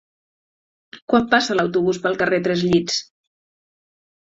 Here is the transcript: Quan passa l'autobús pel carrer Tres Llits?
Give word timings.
Quan 1.13 1.27
passa 1.35 1.59
l'autobús 1.59 2.01
pel 2.07 2.19
carrer 2.23 2.41
Tres 2.49 2.67
Llits? 2.73 2.99